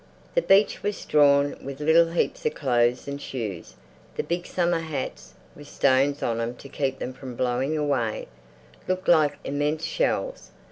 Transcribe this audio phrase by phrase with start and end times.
[0.33, 3.75] The beach was strewn with little heaps of clothes and shoes;
[4.15, 8.27] the big summer hats, with stones on them to keep them from blowing away,
[8.87, 10.49] looked like immense shells.